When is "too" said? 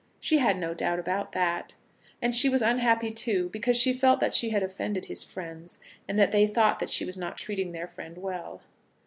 3.11-3.49